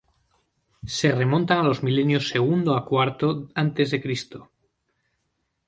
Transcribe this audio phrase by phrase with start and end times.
[0.97, 4.49] Se remontan a los milenios segundo a cuarto antes de Cristo.